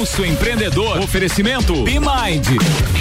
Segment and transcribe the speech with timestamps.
[0.00, 0.98] Pulso Empreendedor.
[0.98, 2.99] Oferecimento B-Mind.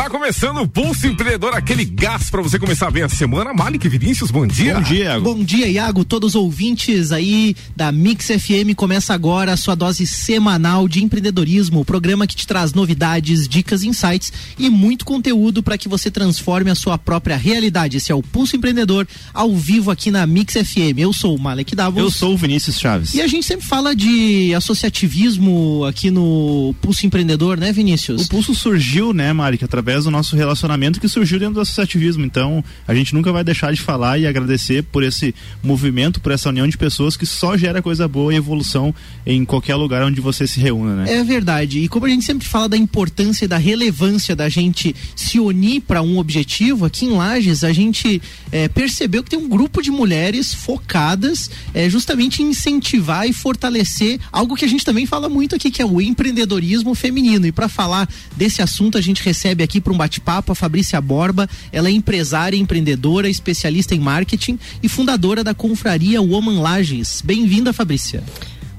[0.00, 3.52] Tá começando o Pulso Empreendedor, aquele gás para você começar bem a semana.
[3.52, 4.76] Malik Vinícius, bom dia.
[4.76, 5.24] Bom dia, Iago.
[5.24, 6.04] Bom dia, Iago.
[6.06, 11.80] Todos os ouvintes aí da Mix FM começa agora a sua dose semanal de empreendedorismo,
[11.80, 16.70] o programa que te traz novidades, dicas, insights e muito conteúdo para que você transforme
[16.70, 17.98] a sua própria realidade.
[17.98, 20.96] Esse é o Pulso Empreendedor ao vivo aqui na Mix FM.
[20.96, 22.02] Eu sou o Malek Davos.
[22.02, 23.12] Eu sou o Vinícius Chaves.
[23.12, 28.24] E a gente sempre fala de associativismo aqui no Pulso Empreendedor, né, Vinícius?
[28.24, 32.24] O Pulso surgiu, né, Malik, através através do nosso relacionamento que surgiu dentro do associativismo.
[32.24, 36.48] Então, a gente nunca vai deixar de falar e agradecer por esse movimento, por essa
[36.48, 38.94] união de pessoas que só gera coisa boa e evolução
[39.26, 41.12] em qualquer lugar onde você se reúna, né?
[41.12, 41.80] É verdade.
[41.80, 45.80] E como a gente sempre fala da importância e da relevância da gente se unir
[45.80, 48.22] para um objetivo, aqui em Lages a gente
[48.52, 54.20] é, percebeu que tem um grupo de mulheres focadas é, justamente em incentivar e fortalecer
[54.30, 57.46] algo que a gente também fala muito aqui, que é o empreendedorismo feminino.
[57.46, 61.46] E para falar desse assunto, a gente recebe aqui para um bate-papo a Fabrícia Borba.
[61.70, 67.20] Ela é empresária, empreendedora, especialista em marketing e fundadora da confraria Woman Lages.
[67.22, 68.24] Bem-vinda, Fabrícia.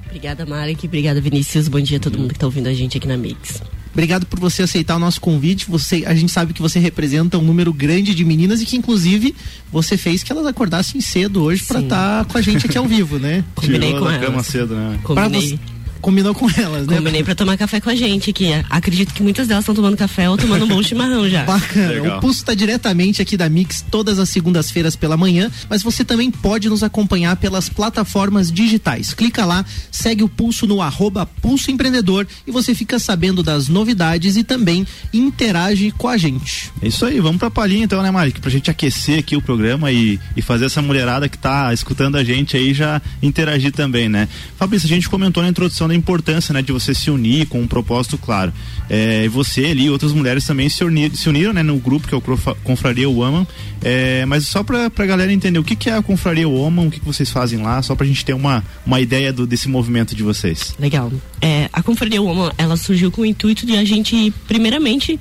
[0.07, 0.87] Obrigada, Marek.
[0.87, 1.67] Obrigada, Vinícius.
[1.67, 3.61] Bom dia a todo mundo que está ouvindo a gente aqui na Mix.
[3.93, 5.65] Obrigado por você aceitar o nosso convite.
[5.69, 9.35] Você, a gente sabe que você representa um número grande de meninas e que inclusive
[9.71, 12.87] você fez que elas acordassem cedo hoje para estar tá com a gente aqui ao
[12.87, 13.43] vivo, né?
[13.53, 14.25] Combinei Tirou com da elas.
[14.25, 14.99] cama cedo, né?
[15.03, 15.59] Combinei.
[16.01, 16.97] Combinou com elas, né?
[16.97, 18.49] Combinei pra tomar café com a gente aqui.
[18.69, 21.43] Acredito que muitas delas estão tomando café ou tomando um bom chimarrão já.
[21.43, 21.89] Bacana.
[21.89, 22.17] Legal.
[22.17, 26.31] O Pulso está diretamente aqui da Mix todas as segundas-feiras pela manhã, mas você também
[26.31, 29.13] pode nos acompanhar pelas plataformas digitais.
[29.13, 34.37] Clica lá, segue o Pulso no arroba Pulso Empreendedor e você fica sabendo das novidades
[34.37, 36.71] e também interage com a gente.
[36.81, 38.31] É isso aí, vamos pra palhinha então, né, Mari?
[38.31, 42.23] Pra gente aquecer aqui o programa e, e fazer essa mulherada que tá escutando a
[42.23, 44.27] gente aí já interagir também, né?
[44.57, 47.67] Fabrício, a gente comentou na introdução da importância, né, de você se unir com um
[47.67, 48.51] propósito claro.
[48.89, 52.13] É, você ali e outras mulheres também se, unir, se uniram, né, no grupo que
[52.13, 52.21] é o
[52.63, 53.45] Confraria Woman.
[53.83, 56.91] É, mas só pra, pra galera entender o que, que é a Confraria Woman, o
[56.91, 60.15] que, que vocês fazem lá, só pra gente ter uma, uma ideia do, desse movimento
[60.15, 60.75] de vocês.
[60.79, 61.11] Legal.
[61.41, 65.19] É, a Confraria Woman, ela surgiu com o intuito de a gente, primeiramente,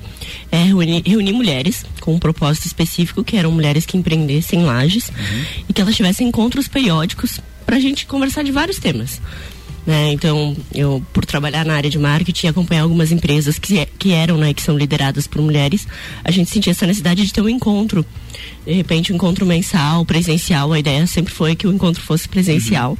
[0.51, 5.11] é, reunir, reunir mulheres com um propósito específico, que eram mulheres que empreendessem lajes
[5.67, 9.21] e que elas tivessem encontros periódicos pra gente conversar de vários temas.
[9.85, 10.11] Né?
[10.11, 14.37] Então, eu, por trabalhar na área de marketing e acompanhar algumas empresas que, que eram,
[14.37, 15.87] né, que são lideradas por mulheres,
[16.23, 18.05] a gente sentia essa necessidade de ter um encontro.
[18.65, 20.71] De repente, um encontro mensal, presencial.
[20.71, 22.95] A ideia sempre foi que o encontro fosse presencial.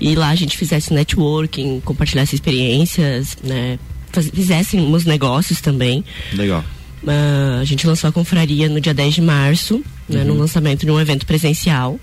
[0.00, 3.78] E lá a gente fizesse networking, compartilhasse experiências, né?
[4.10, 6.02] faz- Fizéssemos negócios também.
[6.32, 6.64] Legal.
[7.06, 10.90] Ah, a gente lançou a confraria no dia 10 de março, né, no lançamento de
[10.90, 12.00] um evento presencial.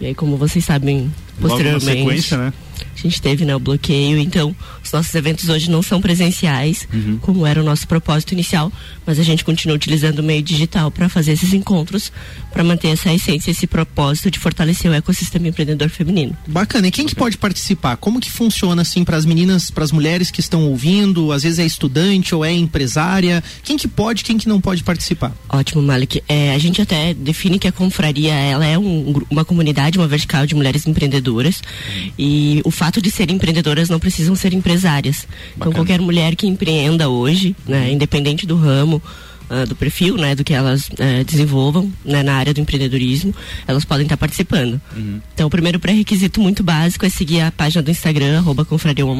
[0.00, 2.52] E aí, como vocês sabem, Logo na posteriormente, sequência, né?
[2.98, 4.18] A gente teve né, o bloqueio.
[4.18, 7.18] Então, os nossos eventos hoje não são presenciais, Uhum.
[7.20, 8.72] como era o nosso propósito inicial,
[9.06, 12.10] mas a gente continua utilizando o meio digital para fazer esses encontros,
[12.52, 16.36] para manter essa essência, esse propósito de fortalecer o ecossistema empreendedor feminino.
[16.46, 16.88] Bacana.
[16.88, 17.96] E quem que pode participar?
[17.96, 21.30] Como que funciona assim para as meninas, para as mulheres que estão ouvindo?
[21.32, 23.42] Às vezes é estudante ou é empresária.
[23.62, 25.32] Quem que pode, quem que não pode participar?
[25.48, 26.22] Ótimo, Malik.
[26.28, 30.46] É, a gente até define que a confraria ela é um uma comunidade, uma vertical
[30.46, 31.62] de mulheres empreendedoras.
[32.18, 35.26] E o fato de serem empreendedoras não precisam ser empresárias.
[35.56, 35.74] Então, Bacana.
[35.76, 39.02] qualquer mulher que empreenda hoje, né, independente do ramo,
[39.50, 43.34] ah, do perfil, né, do que elas eh, desenvolvam né, na área do empreendedorismo,
[43.66, 44.80] elas podem estar participando.
[45.34, 48.66] Então, o primeiro pré-requisito muito básico é seguir a página do Instagram, arroba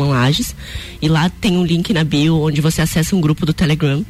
[0.06, 0.54] Lages,
[1.00, 4.04] e lá tem um link na bio onde você acessa um grupo do Telegram.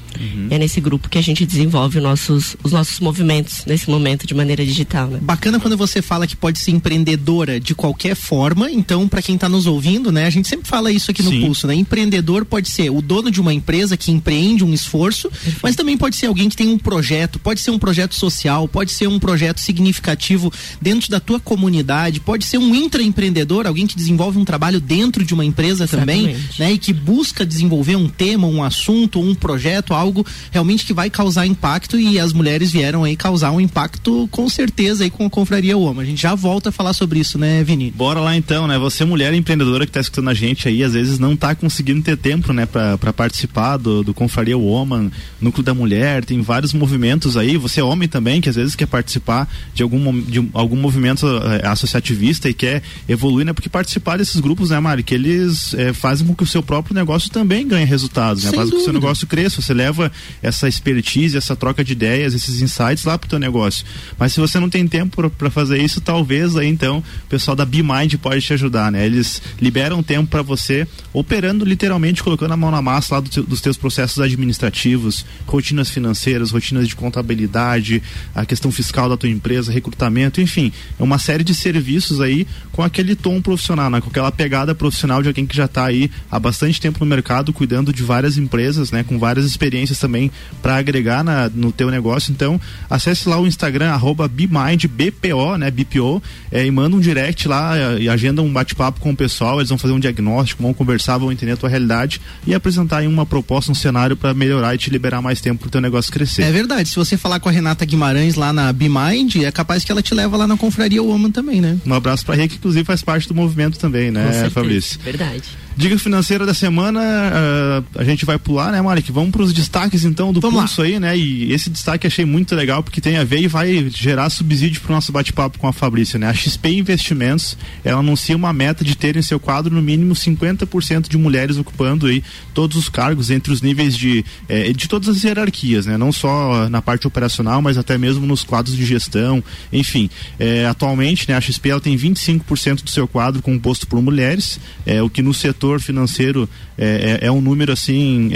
[0.50, 4.26] E é nesse grupo que a gente desenvolve os nossos, os nossos movimentos nesse momento
[4.26, 5.18] de maneira digital, né?
[5.22, 8.70] Bacana quando você fala que pode ser empreendedora de qualquer forma.
[8.70, 11.40] Então, para quem está nos ouvindo, né, a gente sempre fala isso aqui no Sim.
[11.42, 11.74] Pulso, né?
[11.74, 15.30] Empreendedor pode ser o dono de uma empresa que empreende um esforço,
[15.62, 18.90] mas também pode ser alguém que tem um projeto, pode ser um projeto social, pode
[18.90, 24.38] ser um projeto significativo dentro da tua comunidade, pode ser um intraempreendedor, alguém que desenvolve
[24.38, 26.60] um trabalho dentro de uma empresa também, Exatamente.
[26.60, 26.72] né?
[26.72, 31.46] E que busca desenvolver um tema, um assunto, um projeto, algo realmente que vai causar
[31.46, 35.76] impacto e as mulheres vieram aí causar um impacto com certeza aí com a Confraria
[35.76, 36.02] Woman.
[36.02, 37.90] A gente já volta a falar sobre isso, né, Vini?
[37.90, 38.78] Bora lá então, né?
[38.78, 42.16] Você, mulher empreendedora que tá escutando a gente aí, às vezes não tá conseguindo ter
[42.16, 45.10] tempo, né, pra, pra participar do, do Confraria Woman,
[45.40, 48.76] Núcleo da Mulher mulher, tem vários movimentos aí, você é homem também, que às vezes
[48.76, 53.52] quer participar de algum, de algum movimento é, associativista e quer evoluir, né?
[53.52, 56.94] Porque participar desses grupos, né, Mari, que eles é, fazem com que o seu próprio
[56.94, 58.52] negócio também ganhe resultados, né?
[58.52, 60.10] Faz com que o seu negócio cresça, você leva
[60.42, 63.84] essa expertise, essa troca de ideias, esses insights lá pro teu negócio.
[64.18, 67.64] Mas se você não tem tempo para fazer isso, talvez aí então o pessoal da
[67.64, 69.04] BeMind pode te ajudar, né?
[69.04, 73.60] Eles liberam tempo para você operando literalmente, colocando a mão na massa lá do, dos
[73.60, 78.02] teus processos administrativos, rotinas financeiras, rotinas de contabilidade,
[78.34, 82.82] a questão fiscal da tua empresa, recrutamento, enfim, é uma série de serviços aí com
[82.82, 84.00] aquele tom profissional, né?
[84.00, 87.52] com aquela pegada profissional de alguém que já está aí há bastante tempo no mercado,
[87.52, 89.02] cuidando de várias empresas, né?
[89.02, 90.30] com várias experiências também
[90.62, 92.30] para agregar na, no teu negócio.
[92.30, 95.70] Então, acesse lá o Instagram, arroba BPO, né?
[95.70, 99.68] BPO, é, e manda um direct lá e agenda um bate-papo com o pessoal, eles
[99.68, 103.26] vão fazer um diagnóstico, vão conversar, vão entender a tua realidade e apresentar aí uma
[103.26, 106.42] proposta, um cenário para melhorar e te liberar mais tempo para o teu negócio crescer.
[106.42, 106.88] É verdade.
[106.88, 110.12] Se você falar com a Renata Guimarães lá na BeMind, é capaz que ela te
[110.12, 111.78] leva lá na Confraria Woman também, né?
[111.86, 114.98] Um abraço para Rê, que inclusive faz parte do movimento também, né, Fabrício?
[115.00, 115.44] Verdade.
[115.78, 119.04] Dica financeira da semana, uh, a gente vai pular, né, Mari?
[119.12, 120.88] Vamos para os destaques então do Vamos pulso lá.
[120.88, 121.16] aí, né?
[121.16, 124.90] E esse destaque achei muito legal porque tem a ver e vai gerar subsídio para
[124.90, 126.28] o nosso bate-papo com a Fabrícia, né?
[126.28, 131.08] A XP Investimentos, ela anuncia uma meta de ter em seu quadro no mínimo 50%
[131.08, 135.22] de mulheres ocupando aí todos os cargos entre os níveis de eh, de todas as
[135.22, 135.96] hierarquias, né?
[135.96, 140.10] Não só na parte operacional, mas até mesmo nos quadros de gestão, enfim.
[140.40, 145.00] Eh, atualmente, né, a XP ela tem 25% do seu quadro composto por mulheres, é
[145.00, 148.30] o que no setor setor financeiro é, é, é um número assim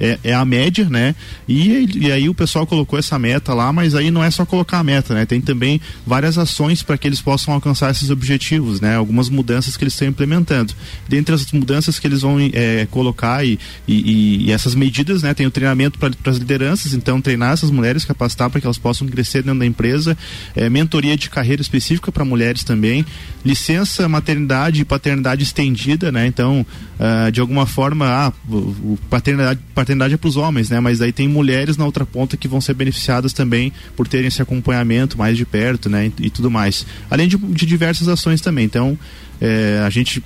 [0.00, 1.14] é, é, a média, né?
[1.46, 4.78] E, e aí o pessoal colocou essa meta lá, mas aí não é só colocar
[4.78, 5.26] a meta, né?
[5.26, 8.96] Tem também várias ações para que eles possam alcançar esses objetivos, né?
[8.96, 10.74] Algumas mudanças que eles estão implementando.
[11.06, 15.34] Dentre as mudanças que eles vão é, colocar e, e, e, essas medidas, né?
[15.34, 19.06] Tem o treinamento para as lideranças, então treinar essas mulheres, capacitar para que elas possam
[19.06, 20.16] crescer dentro da empresa,
[20.56, 23.04] é, mentoria de carreira específica para mulheres também,
[23.44, 26.26] licença maternidade e paternidade estendida, né?
[26.26, 26.64] Então,
[26.98, 28.32] uh, de alguma forma, ah,
[29.08, 30.80] paternidade, paternidade paternidade é para os homens, né?
[30.80, 34.40] Mas aí tem mulheres na outra ponta que vão ser beneficiadas também por terem esse
[34.40, 36.12] acompanhamento mais de perto, né?
[36.18, 36.86] E, e tudo mais.
[37.10, 38.64] Além de, de diversas ações também.
[38.64, 38.98] Então,
[39.40, 40.22] é, a gente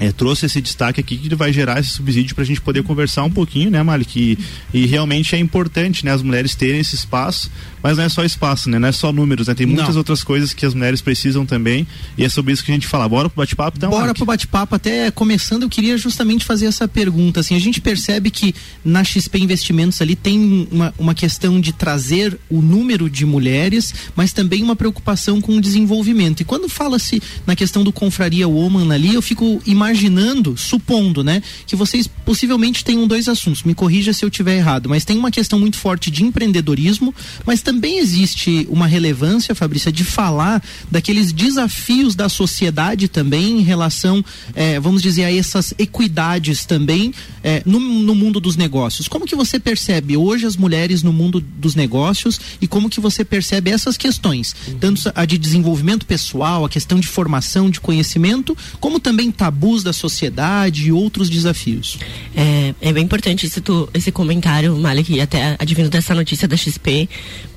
[0.00, 3.24] é, trouxe esse destaque aqui que vai gerar esse subsídio para a gente poder conversar
[3.24, 4.38] um pouquinho, né, Malik?
[4.72, 7.50] E, e, realmente é importante, né, as mulheres terem esse espaço,
[7.82, 8.78] mas não é só espaço, né?
[8.78, 9.54] Não é só números, né?
[9.54, 9.98] Tem muitas não.
[9.98, 11.86] outras coisas que as mulheres precisam também
[12.16, 13.08] e é sobre isso que a gente fala.
[13.08, 13.90] Bora pro bate-papo, então?
[13.90, 14.74] Bora pro bate-papo.
[14.74, 17.40] Até começando, eu queria justamente fazer essa pergunta.
[17.40, 18.54] Assim, a gente percebe que
[18.84, 24.32] na XP Investimentos ali tem uma, uma questão de trazer o número de mulheres, mas
[24.32, 26.40] também uma preocupação com o desenvolvimento.
[26.40, 31.42] E quando fala-se na questão do Confraria Woman ali, eu fico imaginando imaginando, supondo, né,
[31.66, 33.62] que vocês possivelmente tenham dois assuntos.
[33.62, 37.14] Me corrija se eu tiver errado, mas tem uma questão muito forte de empreendedorismo,
[37.44, 44.24] mas também existe uma relevância, Fabrícia, de falar daqueles desafios da sociedade também em relação,
[44.54, 47.12] eh, vamos dizer, a essas equidades também
[47.44, 49.06] eh, no, no mundo dos negócios.
[49.06, 53.22] Como que você percebe hoje as mulheres no mundo dos negócios e como que você
[53.22, 58.98] percebe essas questões, tanto a de desenvolvimento pessoal, a questão de formação, de conhecimento, como
[58.98, 61.98] também tabus da sociedade e outros desafios.
[62.34, 67.06] É, é bem importante esse, tu, esse comentário, Malik, até advindo dessa notícia da XP,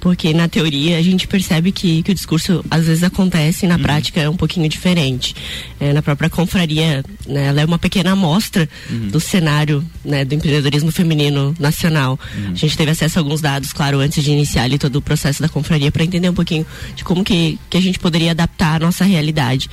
[0.01, 3.75] porque na teoria a gente percebe que, que o discurso às vezes acontece e na
[3.75, 3.83] uhum.
[3.83, 5.35] prática é um pouquinho diferente.
[5.79, 9.09] É, na própria confraria, né, ela é uma pequena amostra uhum.
[9.09, 12.19] do cenário né, do empreendedorismo feminino nacional.
[12.35, 12.51] Uhum.
[12.51, 15.39] A gente teve acesso a alguns dados, claro, antes de iniciar ali todo o processo
[15.39, 16.65] da confraria para entender um pouquinho
[16.95, 19.69] de como que, que a gente poderia adaptar a nossa realidade.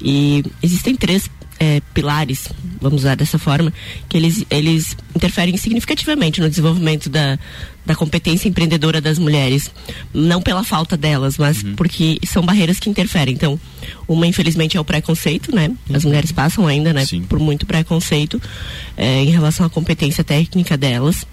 [0.00, 1.30] E existem três
[1.60, 2.48] é, pilares,
[2.80, 3.70] vamos usar dessa forma,
[4.08, 7.38] que eles, eles interferem significativamente no desenvolvimento da,
[7.84, 9.70] da competência empreendedora das mulheres.
[10.12, 11.76] Não pela falta delas, mas uhum.
[11.76, 13.34] porque são barreiras que interferem.
[13.34, 13.60] Então,
[14.08, 15.70] uma, infelizmente, é o preconceito, né?
[15.92, 18.40] As mulheres passam ainda, né, por muito preconceito
[18.96, 21.26] é, em relação à competência técnica delas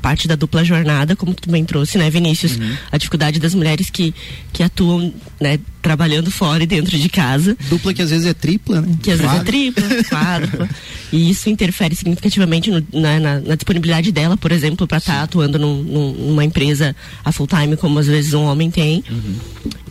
[0.00, 2.56] parte da dupla jornada, como tu bem trouxe, né, Vinícius?
[2.56, 2.76] Uhum.
[2.90, 4.14] A dificuldade das mulheres que,
[4.52, 7.56] que atuam, né, trabalhando fora e dentro de casa.
[7.68, 8.96] Dupla que às vezes é tripla, né?
[9.02, 10.68] Que às vezes é tripla, quádrupla.
[11.12, 15.22] e isso interfere significativamente no, na, na, na, disponibilidade dela, por exemplo, para estar tá
[15.22, 19.02] atuando num, numa empresa a full time, como às vezes um homem tem.
[19.10, 19.34] Uhum.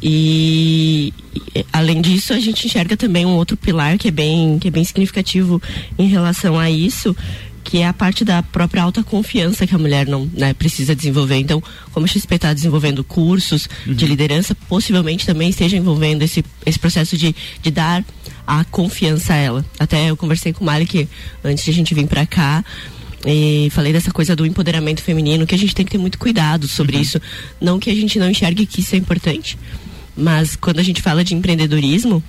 [0.01, 1.13] E,
[1.55, 4.71] e além disso, a gente enxerga também um outro pilar que é bem, que é
[4.71, 5.61] bem significativo
[5.97, 7.15] em relação a isso,
[7.69, 11.35] que é a parte da própria autoconfiança que a mulher não né, precisa desenvolver.
[11.35, 11.61] Então,
[11.91, 13.93] como a XP está desenvolvendo cursos uhum.
[13.93, 18.03] de liderança, possivelmente também esteja envolvendo esse, esse processo de, de dar
[18.47, 19.65] a confiança a ela.
[19.77, 21.07] Até eu conversei com o Malik
[21.43, 22.65] antes de a gente vir para cá
[23.23, 26.67] E falei dessa coisa do empoderamento feminino, que a gente tem que ter muito cuidado
[26.67, 27.03] sobre uhum.
[27.03, 27.21] isso.
[27.61, 29.59] Não que a gente não enxergue que isso é importante,
[30.17, 32.23] mas quando a gente fala de empreendedorismo,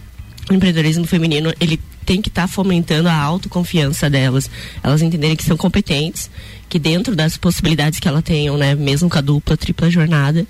[0.50, 1.80] o empreendedorismo feminino, ele
[2.10, 4.50] tem que estar tá fomentando a autoconfiança delas.
[4.82, 6.28] Elas entenderem que são competentes,
[6.68, 10.44] que dentro das possibilidades que ela tenham, né, mesmo com a dupla, tripla jornada,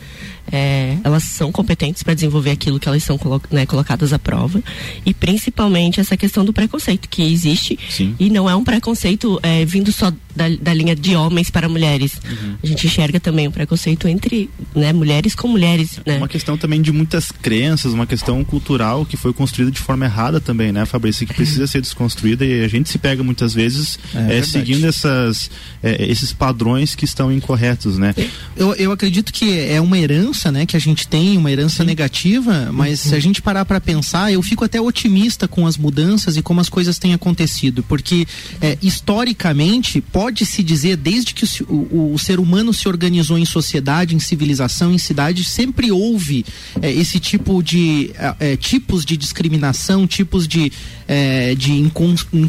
[0.53, 4.63] é, elas são competentes para desenvolver aquilo que elas são colo né, colocadas à prova
[5.05, 8.15] e principalmente essa questão do preconceito que existe Sim.
[8.19, 12.13] e não é um preconceito é, vindo só da, da, linha de homens para mulheres.
[12.25, 12.55] Uhum.
[12.63, 16.01] A gente enxerga também o preconceito entre né, mulheres com mulheres.
[16.07, 16.19] Né?
[16.19, 20.41] Uma questão também de muitas crenças, uma questão cultural que foi construída de forma errada
[20.41, 24.39] também, né, Fabrício, que precisa ser desconstruída e a gente se pega muitas vezes é,
[24.39, 25.51] é, seguindo essas
[25.83, 28.15] é, esses padrões que estão incorretos, né?
[28.57, 31.89] Eu, eu acredito que é uma herança, né, que a gente tem, uma herança Sim.
[31.89, 33.11] negativa, mas uhum.
[33.11, 36.61] se a gente parar para pensar, eu fico até otimista com as mudanças e como
[36.61, 38.29] as coisas têm acontecido, porque
[38.61, 43.45] é, historicamente pode se dizer desde que o, o, o, ser humano se organizou em
[43.45, 46.45] sociedade, em civilização, em cidade, sempre houve
[46.81, 50.71] é, esse tipo de é, é tipos de discriminação, tipos de
[51.13, 52.05] é, de inco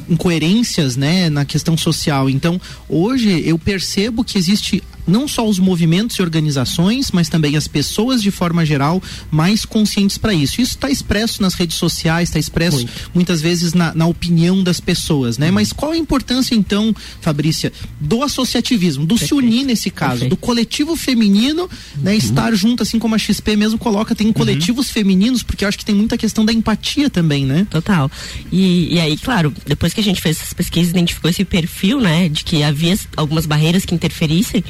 [0.07, 2.29] incoerências, né, na questão social.
[2.29, 7.67] Então, hoje eu percebo que existe não só os movimentos e organizações, mas também as
[7.67, 10.61] pessoas de forma geral mais conscientes para isso.
[10.61, 13.11] Isso está expresso nas redes sociais, está expresso Muito.
[13.13, 15.47] muitas vezes na, na, opinião das pessoas, né?
[15.47, 15.53] Uhum.
[15.53, 19.27] Mas qual a importância então, Fabrícia, do associativismo, do Perfeito.
[19.27, 20.29] se unir nesse caso, Perfeito.
[20.29, 22.17] do coletivo feminino, né, uhum.
[22.17, 24.33] estar junto, assim como a XP mesmo coloca, tem uhum.
[24.33, 27.65] coletivos femininos, porque eu acho que tem muita questão da empatia também, né?
[27.69, 28.09] Total.
[28.51, 32.27] E, e aí, claro, depois que a gente fez essas pesquisas, identificou esse perfil, né,
[32.27, 34.63] de que havia algumas barreiras que interferissem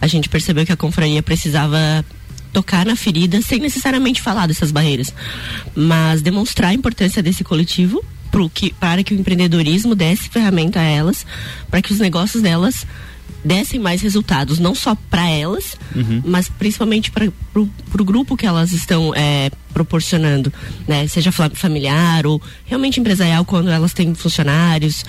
[0.00, 2.04] a gente percebeu que a confraria precisava
[2.52, 5.14] tocar na ferida sem necessariamente falar dessas barreiras,
[5.74, 10.84] mas demonstrar a importância desse coletivo pro que, para que o empreendedorismo desse ferramenta a
[10.84, 11.24] elas,
[11.70, 12.86] para que os negócios delas
[13.44, 16.22] dessem mais resultados, não só para elas, uhum.
[16.24, 20.52] mas principalmente para o grupo que elas estão é, proporcionando,
[20.86, 21.06] né?
[21.06, 25.04] Seja familiar ou realmente empresarial quando elas têm funcionários.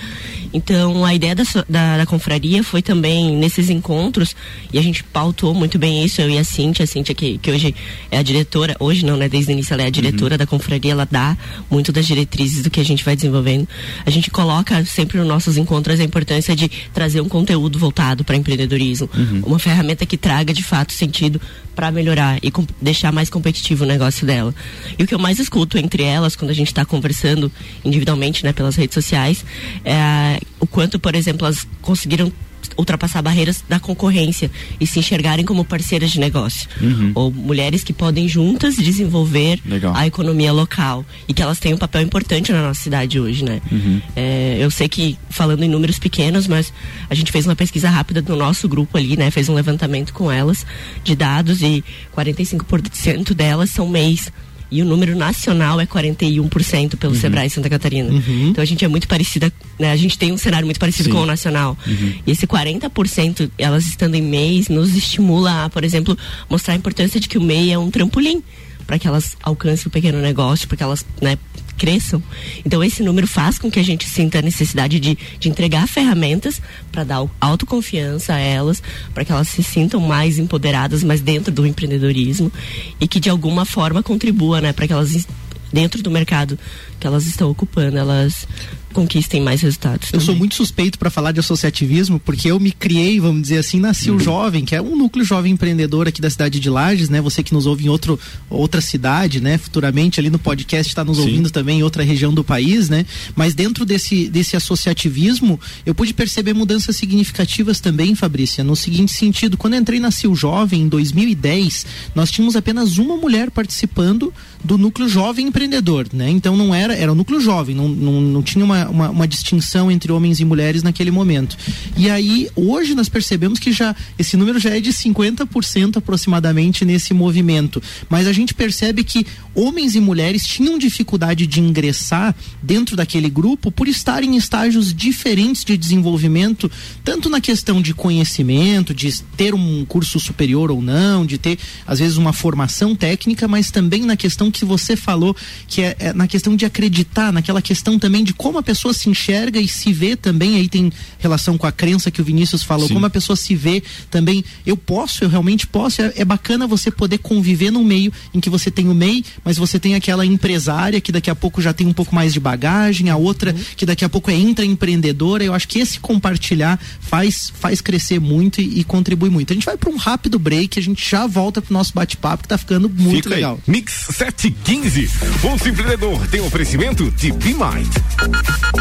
[0.52, 4.34] Então a ideia da, da, da, confraria foi também nesses encontros
[4.72, 7.50] e a gente pautou muito bem isso, eu e a Cintia, a Cintia que, que
[7.50, 7.74] hoje
[8.10, 9.28] é a diretora, hoje não, né?
[9.28, 10.38] Desde o início ela é a diretora uhum.
[10.38, 11.36] da confraria, ela dá
[11.70, 13.68] muito das diretrizes do que a gente vai desenvolvendo.
[14.04, 18.36] A gente coloca sempre nos nossos encontros a importância de trazer um conteúdo voltado para
[18.36, 19.42] empreendedorismo, uhum.
[19.46, 21.40] uma ferramenta que traga de fato sentido
[21.74, 24.51] para melhorar e deixar mais competitivo o negócio dela.
[24.98, 27.50] E o que eu mais escuto entre elas, quando a gente está conversando
[27.84, 29.44] individualmente, né, pelas redes sociais,
[29.84, 32.32] é o quanto, por exemplo, elas conseguiram
[32.76, 34.50] ultrapassar barreiras da concorrência
[34.80, 36.68] e se enxergarem como parceiras de negócio.
[36.80, 37.12] Uhum.
[37.14, 39.94] Ou mulheres que podem juntas desenvolver Legal.
[39.94, 43.60] a economia local e que elas têm um papel importante na nossa cidade hoje, né?
[43.70, 44.00] Uhum.
[44.16, 46.72] É, eu sei que, falando em números pequenos, mas
[47.08, 49.30] a gente fez uma pesquisa rápida no nosso grupo ali, né?
[49.30, 50.66] Fez um levantamento com elas
[51.04, 51.84] de dados e
[52.16, 54.30] 45% delas são MEIs
[54.72, 57.20] e o número nacional é 41% pelo uhum.
[57.20, 58.10] Sebrae Santa Catarina.
[58.10, 58.48] Uhum.
[58.48, 59.92] Então a gente é muito parecida, né?
[59.92, 61.14] A gente tem um cenário muito parecido Sim.
[61.14, 61.76] com o nacional.
[61.86, 62.14] Uhum.
[62.26, 66.16] E esse 40%, elas estando em MEIs, nos estimula a, por exemplo,
[66.48, 68.42] mostrar a importância de que o MEI é um trampolim
[68.86, 71.36] para que elas alcancem o pequeno negócio, para que elas né,
[71.82, 72.22] cresçam.
[72.64, 76.62] Então esse número faz com que a gente sinta a necessidade de, de entregar ferramentas
[76.92, 78.80] para dar autoconfiança a elas,
[79.12, 82.52] para que elas se sintam mais empoderadas, mas dentro do empreendedorismo
[83.00, 85.26] e que de alguma forma contribua, né, para que elas
[85.72, 86.58] dentro do mercado
[87.00, 88.46] que elas estão ocupando, elas
[88.92, 90.08] conquistem mais resultados.
[90.08, 90.26] Eu também.
[90.26, 94.10] sou muito suspeito para falar de associativismo, porque eu me criei, vamos dizer assim, nasci
[94.10, 94.20] o uhum.
[94.20, 97.20] Jovem, que é um núcleo jovem empreendedor aqui da cidade de Lages, né?
[97.20, 99.58] Você que nos ouve em outro, outra cidade, né?
[99.58, 101.22] Futuramente ali no podcast está nos Sim.
[101.22, 103.04] ouvindo também em outra região do país, né?
[103.34, 109.56] Mas dentro desse, desse associativismo, eu pude perceber mudanças significativas também, Fabrícia, no seguinte sentido,
[109.56, 114.32] quando eu entrei na Sil Jovem em 2010, nós tínhamos apenas uma mulher participando
[114.64, 116.28] do núcleo jovem empreendedor, né?
[116.30, 119.90] Então não era, era o núcleo jovem, não, não, não tinha uma uma, uma, distinção
[119.90, 121.56] entre homens e mulheres naquele momento.
[121.96, 127.14] E aí, hoje nós percebemos que já esse número já é de 50% aproximadamente nesse
[127.14, 127.82] movimento.
[128.08, 133.70] Mas a gente percebe que homens e mulheres tinham dificuldade de ingressar dentro daquele grupo
[133.70, 136.70] por estarem em estágios diferentes de desenvolvimento,
[137.04, 141.98] tanto na questão de conhecimento, de ter um curso superior ou não, de ter, às
[141.98, 145.34] vezes, uma formação técnica, mas também na questão que você falou,
[145.66, 149.08] que é, é na questão de acreditar, naquela questão também de como a pessoa se
[149.08, 152.86] enxerga e se vê também, aí tem relação com a crença que o Vinícius falou,
[152.86, 152.94] Sim.
[152.94, 156.90] como a pessoa se vê também, eu posso, eu realmente posso, é, é bacana você
[156.90, 161.00] poder conviver num meio em que você tem o MEI, mas você tem aquela empresária
[161.00, 164.04] que daqui a pouco já tem um pouco mais de bagagem, a outra que daqui
[164.04, 168.84] a pouco é intraempreendedora, eu acho que esse compartilhar faz, faz crescer muito e, e
[168.84, 169.52] contribui muito.
[169.52, 172.48] A gente vai para um rápido break, a gente já volta pro nosso bate-papo que
[172.48, 173.36] tá ficando muito Fica aí.
[173.36, 173.60] legal.
[173.66, 174.06] Mix
[174.42, 175.08] 715.
[175.40, 177.94] Pulso Empreendedor tem oferecimento de B-Mind.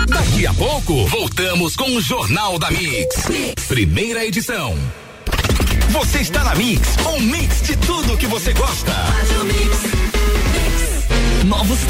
[0.08, 3.27] Daqui a pouco, voltamos com o Jornal da mix.
[3.68, 4.75] Primeira edição.
[5.91, 6.82] Você está na Mix,
[7.13, 8.91] um mix de tudo que você gosta.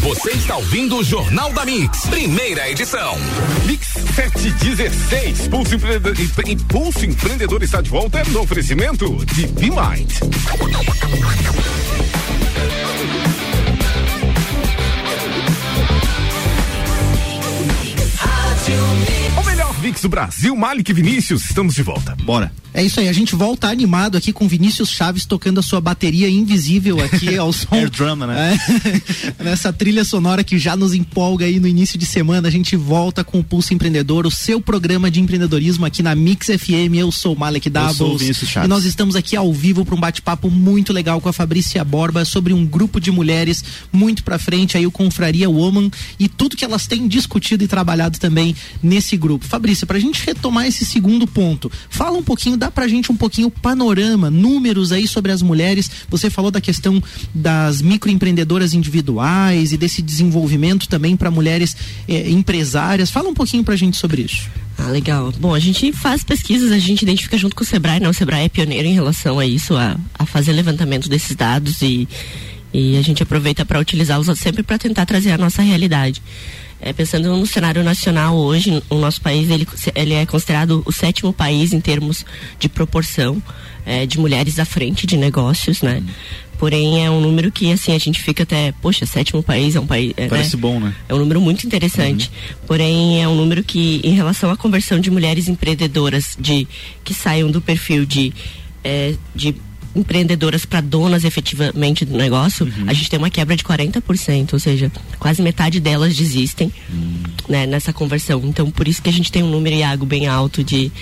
[0.00, 3.16] Você está ouvindo o Jornal da Mix, primeira edição.
[3.66, 5.48] Mix 716.
[5.48, 10.10] Pulso Empreendedor, Empre- Pulso Empreendedor está de volta no oferecimento de B-Mind.
[13.26, 13.29] O
[19.80, 22.14] Mix do Brasil, Malik Vinícius, estamos de volta.
[22.22, 22.52] Bora.
[22.72, 26.30] É isso aí, a gente volta animado aqui com Vinícius Chaves tocando a sua bateria
[26.30, 27.66] invisível aqui ao som.
[27.74, 28.56] Air drama, né?
[29.38, 32.76] É, nessa trilha sonora que já nos empolga aí no início de semana, a gente
[32.76, 36.94] volta com o Pulso Empreendedor, o seu programa de empreendedorismo aqui na Mix FM.
[36.94, 37.96] Eu sou o Malek Doubles.
[37.96, 38.66] sou o Vinícius Chaves.
[38.66, 42.24] E nós estamos aqui ao vivo para um bate-papo muito legal com a Fabrícia Borba
[42.24, 46.64] sobre um grupo de mulheres muito pra frente aí o Confraria Woman e tudo que
[46.64, 49.44] elas têm discutido e trabalhado também nesse grupo.
[49.44, 53.48] Fabrícia, pra gente retomar esse segundo ponto, fala um pouquinho, dá pra gente um pouquinho
[53.48, 55.90] o panorama, números aí sobre as mulheres.
[56.08, 57.02] Você falou da questão
[57.34, 61.76] das microempreendedoras individuais e desse desenvolvimento também para mulheres
[62.08, 63.10] eh, empresárias.
[63.10, 64.48] Fala um pouquinho pra gente sobre isso.
[64.78, 65.32] Ah, legal.
[65.38, 68.08] Bom, a gente faz pesquisas, a gente identifica junto com o Sebrae, né?
[68.08, 72.08] O Sebrae é pioneiro em relação a isso, a, a fazer levantamento desses dados e,
[72.72, 76.22] e a gente aproveita para utilizá-los sempre para tentar trazer a nossa realidade.
[76.82, 81.32] É, pensando no cenário nacional hoje, o nosso país ele, ele é considerado o sétimo
[81.32, 82.24] país em termos
[82.58, 83.42] de proporção
[83.84, 86.02] é, de mulheres à frente de negócios, né?
[86.58, 89.86] Porém, é um número que, assim, a gente fica até, poxa, sétimo país é um
[89.86, 90.12] país.
[90.14, 90.60] é, Parece né?
[90.60, 90.94] bom, né?
[91.08, 92.30] É um número muito interessante.
[92.66, 96.68] Porém, é um número que, em relação à conversão de mulheres empreendedoras de
[97.02, 98.30] que saiam do perfil de,
[98.84, 99.54] é, de
[99.94, 104.90] empreendedoras para donas efetivamente do negócio, a gente tem uma quebra de 40%, ou seja,
[105.18, 106.72] quase metade delas desistem
[107.48, 108.40] né, nessa conversão.
[108.44, 110.92] Então, por isso que a gente tem um número, Iago, bem alto de,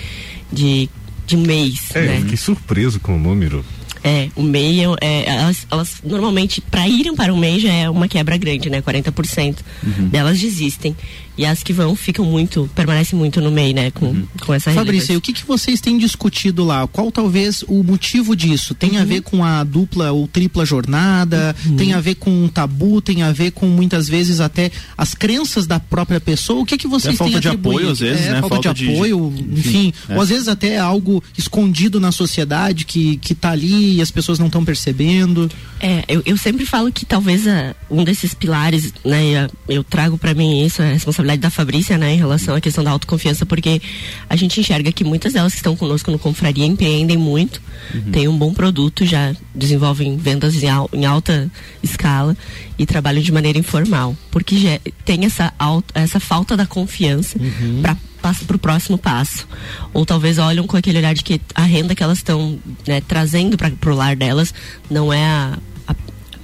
[0.51, 0.89] de,
[1.25, 1.95] de mês.
[1.95, 2.17] É, né?
[2.17, 3.63] eu fiquei surpreso com o número.
[4.03, 7.89] É, o MEI, é, é, elas, elas normalmente, para irem para o MEI já é
[7.89, 8.81] uma quebra grande, né?
[8.81, 9.57] 40%
[10.09, 10.95] delas desistem.
[11.39, 13.91] E as que vão ficam muito, permanecem muito no MEI, né?
[13.91, 16.85] Com, com essa Fabrício, e o que, que vocês têm discutido lá?
[16.85, 18.75] Qual talvez o motivo disso?
[18.75, 19.01] Tem Uhum.
[19.01, 21.55] a ver com a dupla ou tripla jornada?
[21.77, 22.99] Tem a ver com um tabu?
[23.01, 26.59] Tem a ver com muitas vezes até as crenças da própria pessoa?
[26.61, 27.77] O que que vocês É falta têm de atribuído?
[27.79, 28.39] apoio, às vezes, é, né?
[28.41, 29.93] Falta, Falta de de- apoio, enfim.
[30.09, 30.15] é.
[30.15, 34.39] Ou às vezes até algo escondido na sociedade que, que tá ali e as pessoas
[34.39, 35.49] não estão percebendo.
[35.79, 40.33] É, eu, eu sempre falo que talvez ah, um desses pilares, né, eu trago para
[40.33, 43.81] mim isso, a responsabilidade da Fabrícia, né, em relação à questão da autoconfiança, porque
[44.29, 47.61] a gente enxerga que muitas delas que estão conosco no Confraria empreendem muito,
[48.11, 51.51] têm um bom produto, já desenvolvem vendas em, al- em alta
[51.83, 52.35] escala
[52.77, 55.53] e trabalham de maneira informal, porque já tem essa,
[55.93, 57.37] essa falta da confiança
[57.81, 59.47] para passa para o próximo passo.
[59.93, 63.57] Ou talvez olham com aquele olhar de que a renda que elas estão né, trazendo
[63.57, 64.53] para o lar delas
[64.89, 65.57] não é a,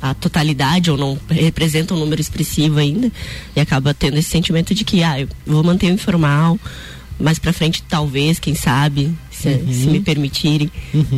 [0.09, 3.11] a, totalidade ou não representa um número expressivo ainda
[3.55, 6.59] e acaba tendo esse sentimento de que ah, eu vou manter o informal,
[7.19, 10.69] mais para frente talvez, quem sabe, se, se me permitirem,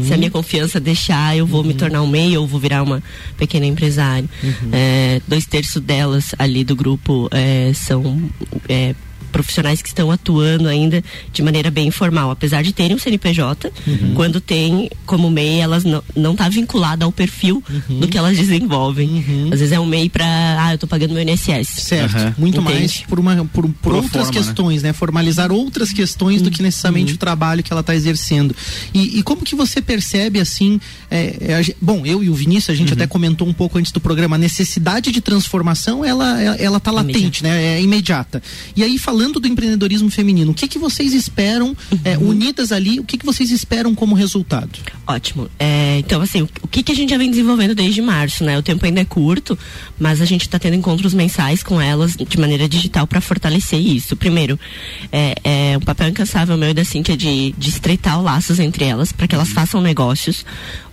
[0.06, 3.02] se a minha confiança deixar, eu vou me tornar um MEI ou vou virar uma
[3.38, 4.28] pequena empresária.
[4.71, 8.30] É, dois terços delas ali do grupo é, são
[8.69, 8.93] é,
[9.31, 13.71] profissionais que estão atuando ainda de maneira bem informal, apesar de terem o CNPJ,
[14.15, 19.23] quando tem como MEI, elas não, não tá vinculada ao perfil do que elas desenvolvem.
[19.51, 20.25] Às vezes é um MEI para,
[20.59, 21.67] ah, eu tô pagando meu INSS.
[21.81, 22.35] Certo.
[22.37, 22.79] Muito Entende?
[22.79, 24.31] mais por, uma, por, por Pro outras forma, né?
[24.31, 24.93] questões, né?
[24.93, 28.55] Formalizar outras questões do que necessariamente o trabalho que ela está exercendo.
[28.93, 32.77] E, e como que você percebe, assim, é, é, bom, eu e o Vinícius, a
[32.77, 36.79] gente até comentou um pouco antes do programa, a necessidade de transformação, ela, ela, ela
[36.79, 37.77] tá latente, né?
[37.77, 38.41] É imediata.
[38.75, 42.99] E aí, falando falando do empreendedorismo feminino, o que, que vocês esperam, é, unidas ali,
[42.99, 44.79] o que, que vocês esperam como resultado?
[45.05, 45.49] Ótimo.
[45.59, 48.57] É, então, assim, o, que, que a gente já vem desenvolvendo desde março, né?
[48.57, 49.57] O tempo ainda é curto,
[49.99, 54.15] mas a gente está tendo encontros mensais com elas de maneira digital para fortalecer isso.
[54.15, 54.59] Primeiro,
[55.11, 58.85] é, é um papel incansável meu e da Cíntia de, de estreitar os laços entre
[58.85, 60.45] elas para que elas façam negócios,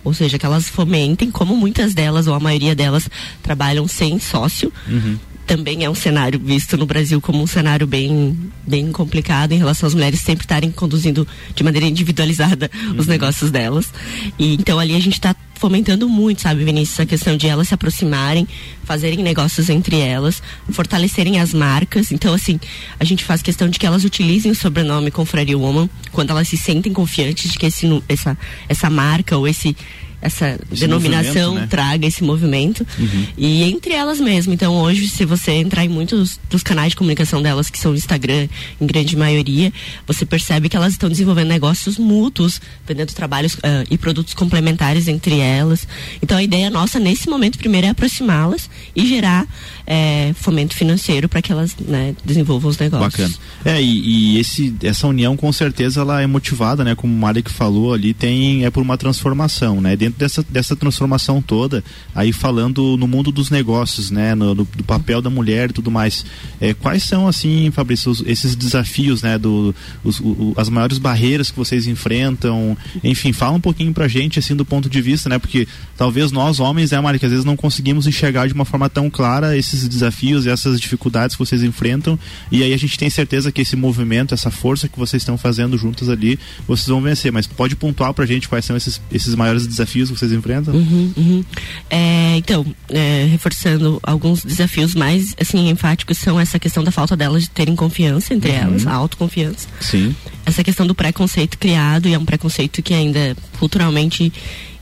[0.03, 3.09] ou seja, que elas fomentem, como muitas delas ou a maioria delas
[3.41, 4.71] trabalham sem sócio.
[4.87, 9.57] Uhum também é um cenário visto no Brasil como um cenário bem, bem complicado em
[9.57, 12.99] relação às mulheres sempre estarem conduzindo de maneira individualizada uhum.
[12.99, 13.91] os negócios delas.
[14.39, 17.73] E então ali a gente está fomentando muito, sabe, Vinícius, a questão de elas se
[17.73, 18.47] aproximarem,
[18.83, 22.11] fazerem negócios entre elas, fortalecerem as marcas.
[22.11, 22.59] Então, assim,
[22.99, 26.57] a gente faz questão de que elas utilizem o sobrenome Confraria Woman quando elas se
[26.57, 29.75] sentem confiantes de que esse, essa, essa marca ou esse
[30.21, 31.67] essa esse denominação né?
[31.69, 33.27] traga esse movimento uhum.
[33.37, 34.53] e entre elas mesmo.
[34.53, 37.95] Então hoje, se você entrar em muitos dos canais de comunicação delas, que são o
[37.95, 38.47] Instagram,
[38.79, 39.71] em grande maioria,
[40.07, 45.39] você percebe que elas estão desenvolvendo negócios mútuos, vendendo trabalhos uh, e produtos complementares entre
[45.39, 45.87] elas.
[46.21, 49.47] Então a ideia nossa nesse momento primeiro é aproximá-las e gerar
[49.85, 53.11] é, fomento financeiro para que elas né, desenvolvam os negócios.
[53.11, 53.33] Bacana.
[53.63, 56.95] É, e, e, esse, essa união com certeza ela é motivada, né?
[56.95, 59.95] Como o Mari falou ali, tem, é por uma transformação, né?
[60.05, 64.35] Dentro dessa, dessa transformação toda, aí falando no mundo dos negócios, né?
[64.35, 66.25] No, do, do papel da mulher e tudo mais.
[66.61, 69.37] É, quais são, assim, Fabrício, os, esses desafios, né?
[69.37, 72.77] Do, os, o, as maiores barreiras que vocês enfrentam?
[73.03, 75.39] Enfim, fala um pouquinho pra gente, assim, do ponto de vista, né?
[75.39, 78.89] Porque talvez nós, homens, né, Mari, que às vezes não conseguimos enxergar de uma forma
[78.89, 82.19] tão clara esses desafios e essas dificuldades que vocês enfrentam
[82.51, 85.77] e aí a gente tem certeza que esse movimento, essa força que vocês estão fazendo
[85.77, 87.31] juntos ali, vocês vão vencer.
[87.31, 90.73] Mas pode pontuar pra gente quais são esses, esses maiores desafios que vocês enfrentam?
[90.73, 91.45] Uhum, uhum.
[91.89, 97.43] É, então, é, reforçando alguns desafios mais assim enfáticos são essa questão da falta delas
[97.43, 98.57] de terem confiança entre uhum.
[98.57, 99.67] elas, a autoconfiança.
[99.79, 100.15] Sim.
[100.45, 104.31] Essa questão do preconceito criado e é um preconceito que ainda culturalmente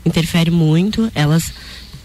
[0.04, 1.10] interfere muito.
[1.14, 1.52] Elas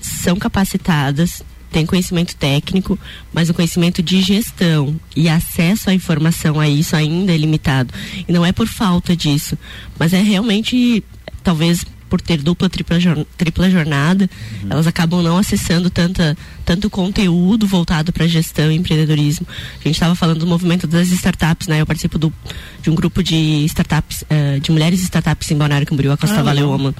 [0.01, 2.97] são capacitadas tem conhecimento técnico,
[3.33, 7.93] mas o conhecimento de gestão e acesso à informação a isso ainda é limitado.
[8.27, 9.57] E não é por falta disso,
[9.97, 11.03] mas é realmente,
[11.43, 12.97] talvez por ter dupla, tripla,
[13.37, 14.29] tripla jornada,
[14.63, 14.69] uhum.
[14.71, 19.47] elas acabam não acessando tanta, tanto conteúdo voltado para gestão e empreendedorismo.
[19.79, 21.81] A gente estava falando do movimento das startups, né?
[21.81, 22.33] Eu participo do,
[22.81, 26.43] de um grupo de startups, uh, de mulheres startups em Balneário Camboriú, a Costa ah,
[26.43, 26.95] Valeoma.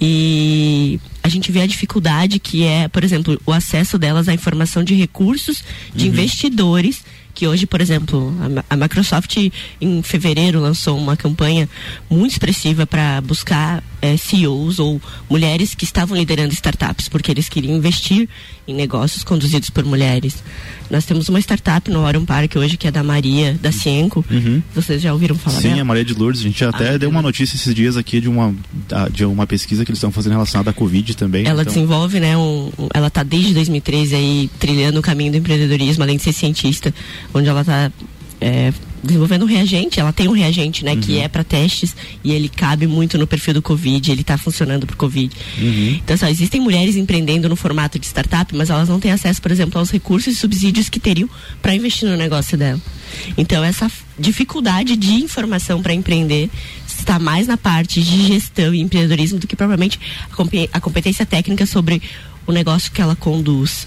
[0.00, 4.84] E a gente vê a dificuldade que é, por exemplo, o acesso delas à informação
[4.84, 6.12] de recursos de uhum.
[6.12, 7.02] investidores
[7.36, 8.34] que hoje, por exemplo,
[8.70, 9.36] a, a, Microsoft
[9.78, 11.68] em fevereiro lançou uma campanha
[12.08, 17.76] muito expressiva para buscar é, CEOs ou mulheres que estavam liderando startups, porque eles queriam
[17.76, 18.28] investir
[18.66, 20.42] em negócios conduzidos por mulheres.
[20.90, 24.24] Nós temos uma startup no Orion Park hoje, que é da Maria, da Cienco.
[24.30, 24.62] Uhum.
[24.74, 25.82] Vocês já ouviram falar Sim, dela?
[25.82, 26.40] a Maria de Lourdes.
[26.40, 28.54] A gente até ah, deu uma notícia esses dias aqui de uma,
[29.12, 31.46] de uma pesquisa que eles estão fazendo relacionada à Covid também.
[31.46, 31.72] Ela então...
[31.72, 32.36] desenvolve, né?
[32.36, 36.94] Um, ela está desde 2013 aí trilhando o caminho do empreendedorismo, além de ser cientista,
[37.34, 37.90] onde ela está
[38.40, 38.72] é,
[39.02, 41.00] desenvolvendo um reagente, ela tem um reagente, né, uhum.
[41.00, 44.86] que é para testes e ele cabe muito no perfil do Covid, ele está funcionando
[44.86, 45.34] para Covid.
[45.58, 46.00] Uhum.
[46.04, 49.50] Então, só, existem mulheres empreendendo no formato de startup, mas elas não têm acesso, por
[49.50, 51.28] exemplo, aos recursos e subsídios que teriam
[51.62, 52.80] para investir no negócio dela.
[53.38, 56.50] Então, essa dificuldade de informação para empreender
[56.86, 59.98] está mais na parte de gestão e empreendedorismo do que propriamente
[60.72, 62.02] a competência técnica sobre
[62.46, 63.86] o negócio que ela conduz.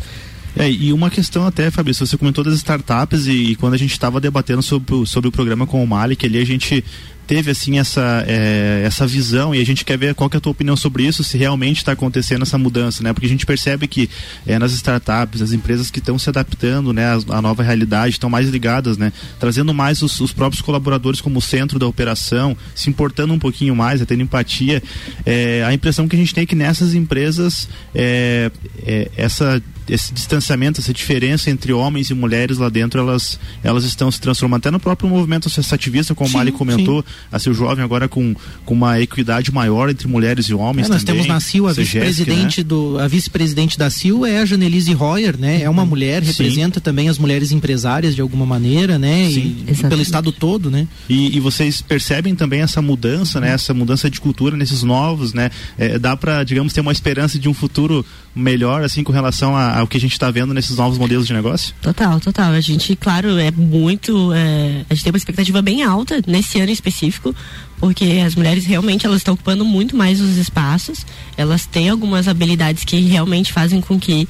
[0.58, 3.92] É, e uma questão até, Fabrício, você comentou das startups e, e quando a gente
[3.92, 6.84] estava debatendo sobre, sobre o programa com o Malik, ali a gente
[7.30, 10.42] teve assim essa, é, essa visão e a gente quer ver qual que é a
[10.42, 13.14] tua opinião sobre isso, se realmente está acontecendo essa mudança, né?
[13.14, 14.10] Porque a gente percebe que
[14.48, 18.50] é, nas startups, as empresas que estão se adaptando, né, à, nova realidade, estão mais
[18.50, 19.14] ligadas, né?
[19.40, 24.04] Trazendo mais os, os, próprios colaboradores como centro da operação, se importando um pouquinho mais,
[24.08, 24.82] tendo empatia.
[25.24, 28.50] É, a impressão que a gente tem é que nessas empresas é,
[28.84, 34.12] é, essa esse distanciamento, essa diferença entre homens e mulheres lá dentro, elas, elas estão
[34.12, 34.60] se transformando.
[34.60, 38.08] Até no próprio movimento associativista, como sim, o Mali comentou, sim a ser jovem agora
[38.08, 40.88] com, com uma equidade maior entre mulheres e homens.
[40.88, 42.64] É, nós também, temos na CIL a vice-presidente né?
[42.64, 45.62] do a vice-presidente da CIL é a Janelise Royer, né?
[45.62, 46.84] É uma mulher, representa Sim.
[46.84, 49.30] também as mulheres empresárias de alguma maneira, né?
[49.30, 50.88] Sim, e, e pelo estado todo, né?
[51.08, 53.52] E, e, vocês percebem também essa mudança, né?
[53.52, 55.52] Essa mudança de cultura nesses novos, né?
[55.78, 59.88] É, dá para, digamos, ter uma esperança de um futuro melhor, assim, com relação ao
[59.88, 61.74] que a gente está vendo nesses novos modelos de negócio?
[61.82, 62.52] Total, total.
[62.52, 64.32] A gente, claro, é muito.
[64.34, 67.36] É, a gente tem uma expectativa bem alta nesse ano específico,
[67.80, 71.06] porque as mulheres realmente elas estão ocupando muito mais os espaços.
[71.36, 74.28] Elas têm algumas habilidades que realmente fazem com que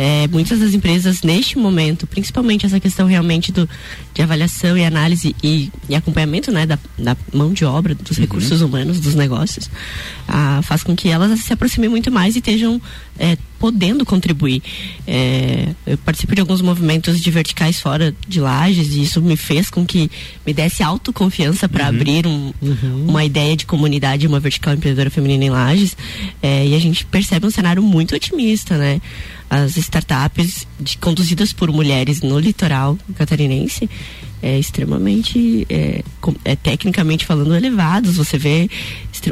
[0.00, 3.68] é, muitas das empresas neste momento, principalmente essa questão realmente do,
[4.14, 8.22] de avaliação e análise e, e acompanhamento né, da, da, mão de obra, dos uhum.
[8.22, 9.70] recursos humanos, dos negócios,
[10.26, 12.80] ah, faz com que elas se aproximem muito mais e estejam
[13.18, 14.62] é, podendo contribuir.
[15.06, 19.68] É, eu participo de alguns movimentos de verticais fora de lajes e isso me fez
[19.68, 20.10] com que
[20.46, 21.90] me desse autoconfiança para uhum.
[21.90, 23.04] abrir um, uhum.
[23.06, 25.94] uma ideia de comunidade, uma vertical empreendedora feminina em lajes.
[26.42, 28.98] É, e a gente percebe um cenário muito otimista, né?
[29.50, 33.90] As startups de, conduzidas por mulheres no litoral catarinense
[34.40, 36.02] é extremamente é,
[36.44, 38.70] é tecnicamente falando elevados você vê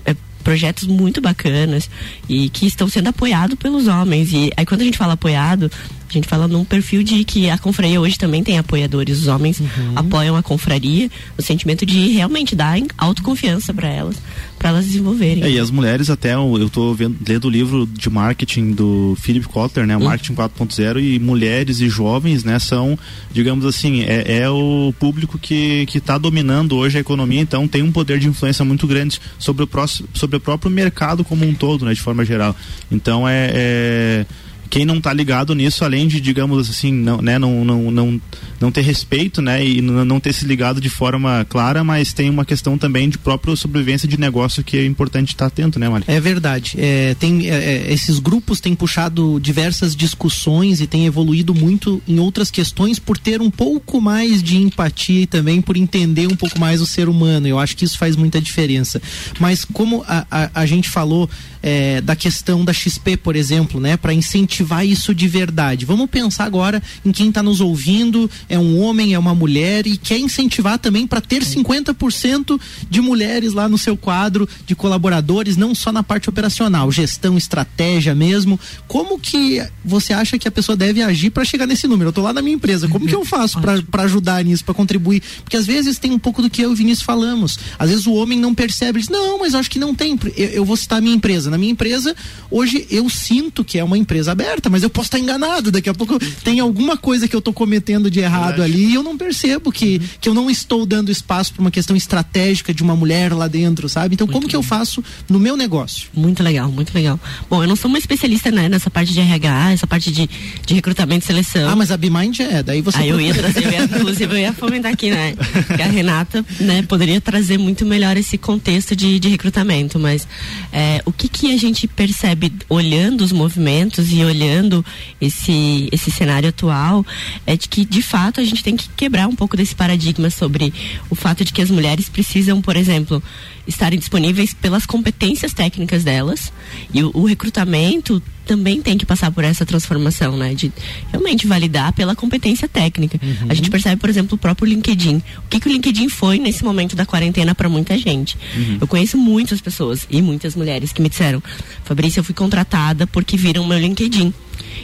[0.04, 1.88] é, projetos muito bacanas
[2.28, 5.70] e que estão sendo apoiados pelos homens e aí quando a gente fala apoiado
[6.09, 9.20] a gente fala num perfil de que a confraria hoje também tem apoiadores.
[9.20, 9.92] Os homens uhum.
[9.94, 14.16] apoiam a confraria no sentimento de realmente dar autoconfiança para elas,
[14.59, 15.44] para elas desenvolverem.
[15.44, 19.87] É, e as mulheres até, eu estou lendo o livro de marketing do Philip Kotler,
[19.87, 19.97] né?
[19.97, 20.07] O uhum.
[20.07, 22.59] Marketing 4.0 e mulheres e jovens, né?
[22.59, 22.99] São,
[23.33, 27.92] digamos assim, é, é o público que está dominando hoje a economia, então tem um
[27.92, 31.85] poder de influência muito grande sobre o, próximo, sobre o próprio mercado como um todo,
[31.85, 31.94] né?
[31.94, 32.55] De forma geral.
[32.90, 34.27] Então é, é
[34.70, 38.20] quem não está ligado nisso, além de, digamos assim, não, né, não, não, não,
[38.61, 42.44] não ter respeito, né, e não ter se ligado de forma clara, mas tem uma
[42.44, 46.04] questão também de própria sobrevivência de negócio que é importante estar atento, né, Mari?
[46.07, 46.74] É verdade.
[46.78, 52.18] É, tem, é, é, esses grupos têm puxado diversas discussões e têm evoluído muito em
[52.18, 56.59] outras questões por ter um pouco mais de empatia e também por entender um pouco
[56.59, 57.46] mais o ser humano.
[57.46, 59.00] Eu acho que isso faz muita diferença.
[59.38, 61.28] Mas como a, a, a gente falou
[61.62, 65.85] é, da questão da XP, por exemplo, né, para incentivar isso de verdade.
[65.85, 69.97] Vamos pensar agora em quem está nos ouvindo, é um homem, é uma mulher e
[69.97, 75.75] quer incentivar também para ter 50% de mulheres lá no seu quadro de colaboradores, não
[75.75, 78.59] só na parte operacional, gestão, estratégia mesmo.
[78.87, 82.09] Como que você acha que a pessoa deve agir para chegar nesse número?
[82.09, 85.23] Eu estou lá na minha empresa, como que eu faço para ajudar nisso, para contribuir?
[85.42, 87.59] Porque às vezes tem um pouco do que eu e o Vinícius falamos.
[87.79, 90.18] Às vezes o homem não percebe, diz, não, mas acho que não tem.
[90.37, 91.51] Eu, eu vou citar a minha empresa empresa.
[91.51, 92.15] Na minha empresa,
[92.51, 95.71] hoje eu sinto que é uma empresa aberta, mas eu posso estar enganado.
[95.71, 99.03] Daqui a pouco tem alguma coisa que eu estou cometendo de errado ali e eu
[99.03, 100.09] não percebo que, uhum.
[100.21, 103.89] que eu não estou dando espaço para uma questão estratégica de uma mulher lá dentro,
[103.89, 104.15] sabe?
[104.15, 106.09] Então, muito como que eu faço no meu negócio?
[106.15, 107.19] Muito legal, muito legal.
[107.49, 110.29] Bom, eu não sou uma especialista né, nessa parte de RH, essa parte de,
[110.67, 111.69] de recrutamento e seleção.
[111.69, 112.99] Ah, mas a BeMind é, daí você.
[112.99, 115.35] Ah, eu ia trazer, eu ia, inclusive eu ia fomentar aqui, né?
[115.77, 120.27] Que a Renata, né, poderia trazer muito melhor esse contexto de, de recrutamento, mas
[120.73, 124.85] é, o que, que a gente percebe olhando os movimentos e olhando
[125.20, 127.07] esse, esse cenário atual
[127.46, 130.72] é de que, de fato, a gente tem que quebrar um pouco desse paradigma sobre
[131.09, 133.22] o fato de que as mulheres precisam, por exemplo,
[133.66, 136.53] estarem disponíveis pelas competências técnicas delas
[136.92, 140.55] e o, o recrutamento também tem que passar por essa transformação, né?
[140.55, 140.73] De
[141.11, 143.21] realmente validar pela competência técnica.
[143.23, 143.47] Uhum.
[143.51, 145.17] A gente percebe, por exemplo, o próprio LinkedIn.
[145.17, 148.39] O que, que o LinkedIn foi nesse momento da quarentena para muita gente?
[148.57, 148.79] Uhum.
[148.81, 151.43] Eu conheço muitas pessoas e muitas mulheres que me disseram,
[151.85, 154.33] Fabrícia, eu fui contratada porque viram meu LinkedIn.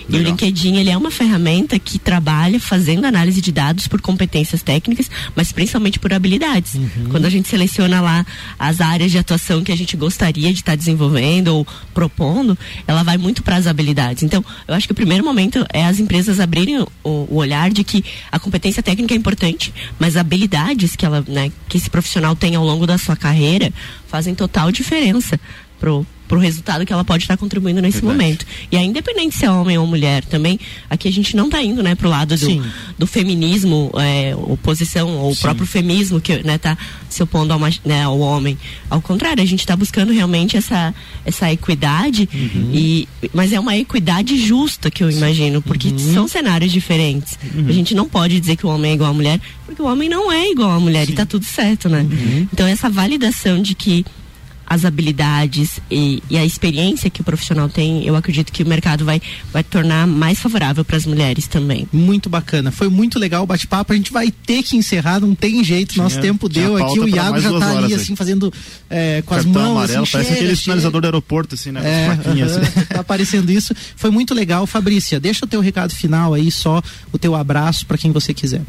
[0.08, 4.62] E o LinkedIn ele é uma ferramenta que trabalha fazendo análise de dados por competências
[4.62, 6.74] técnicas, mas principalmente por habilidades.
[6.74, 7.08] Uhum.
[7.10, 8.26] Quando a gente seleciona lá
[8.58, 13.02] as áreas de atuação que a gente gostaria de estar tá desenvolvendo ou propondo, ela
[13.02, 14.22] vai muito para as habilidades.
[14.22, 17.82] Então, eu acho que o primeiro momento é as empresas abrirem o, o olhar de
[17.82, 22.54] que a competência técnica é importante, mas habilidades que ela, né, que esse profissional tem
[22.54, 23.72] ao longo da sua carreira
[24.06, 25.38] fazem total diferença
[25.78, 28.18] pro pro resultado que ela pode estar contribuindo nesse Verdade.
[28.18, 28.46] momento.
[28.70, 30.58] E aí, independente se é homem ou mulher também,
[30.88, 32.64] aqui a gente não está indo, né, pro lado do,
[32.98, 36.76] do feminismo, é, oposição, ou o próprio feminismo que, né, tá
[37.08, 38.58] se opondo ao, né, ao homem.
[38.88, 42.70] Ao contrário, a gente está buscando realmente essa, essa equidade, uhum.
[42.72, 46.14] e, mas é uma equidade justa que eu imagino, porque uhum.
[46.14, 47.38] são cenários diferentes.
[47.54, 47.66] Uhum.
[47.68, 50.08] A gente não pode dizer que o homem é igual à mulher, porque o homem
[50.08, 51.12] não é igual à mulher Sim.
[51.12, 52.00] e tá tudo certo, né?
[52.00, 52.48] Uhum.
[52.52, 54.04] Então essa validação de que
[54.74, 59.04] as habilidades e, e, a experiência que o profissional tem, eu acredito que o mercado
[59.04, 61.88] vai, vai tornar mais favorável para as mulheres também.
[61.92, 62.70] Muito bacana.
[62.70, 63.92] Foi muito legal o bate-papo.
[63.92, 65.96] A gente vai ter que encerrar, não tem jeito.
[65.96, 67.00] Nosso tempo deu aqui.
[67.00, 68.52] O Iago já está ali, assim, fazendo
[68.90, 69.70] é, com Cartão as mãos.
[69.70, 71.80] amarelo, assim, parece cheira, aquele sinalizador do aeroporto, assim, né?
[71.84, 72.84] É, uh -huh, assim.
[72.94, 73.74] Tá aparecendo isso.
[73.96, 74.66] Foi muito legal.
[74.66, 76.82] Fabrícia, deixa o teu recado final aí, só
[77.12, 78.62] o teu abraço para quem você quiser.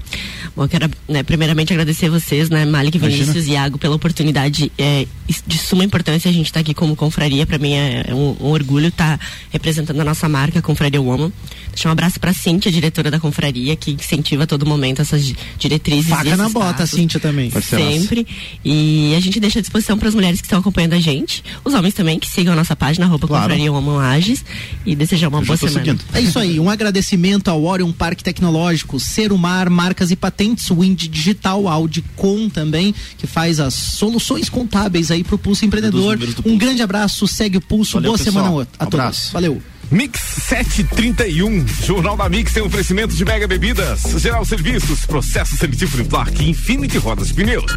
[0.55, 5.07] Bom, eu quero, né, primeiramente agradecer vocês, né, Malik, Vinícius e Iago, pela oportunidade é,
[5.47, 7.45] de suma importância importância a gente estar tá aqui como confraria.
[7.45, 11.31] Para mim é um, um orgulho estar tá representando a nossa marca, Confraria Woman.
[11.69, 16.09] Deixar um abraço para Cíntia, diretora da confraria, que incentiva a todo momento essas diretrizes.
[16.09, 17.49] Faca na bota, Cíntia também.
[17.51, 18.27] Sempre.
[18.63, 21.73] E a gente deixa à disposição para as mulheres que estão acompanhando a gente, os
[21.73, 23.43] homens também que sigam a nossa página, arroba claro.
[23.43, 24.43] confraria Woman Lages,
[24.85, 25.79] e desejar uma Eu boa semana.
[25.79, 26.03] Seguindo.
[26.13, 31.67] É isso aí, um agradecimento ao Orion Parque Tecnológico, Serumar, Marcas e Patentes, Wind Digital,
[31.67, 36.17] Audicom também, que faz as soluções contábeis aí pro Pulso Empreendedor.
[36.45, 38.33] Um grande abraço, segue o Pulso, Valeu, boa pessoal.
[38.33, 38.99] semana a um todos.
[38.99, 39.33] Abraço.
[39.33, 39.61] Valeu.
[39.91, 41.65] Mix 731.
[41.83, 46.41] Jornal da Mix tem um oferecimento de mega bebidas, geral serviços, processo seletivo de placa
[46.41, 47.71] e Infinity Rodas Pneus.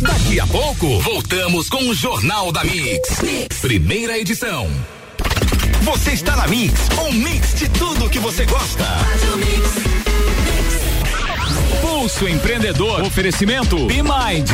[0.00, 3.22] Daqui a pouco, voltamos com o Jornal da mix.
[3.22, 3.58] mix.
[3.60, 4.68] Primeira edição.
[5.82, 6.74] Você está na Mix,
[7.08, 8.84] um mix de tudo que você gosta.
[11.80, 13.00] Pulso Empreendedor.
[13.02, 14.50] Oferecimento Be Mind.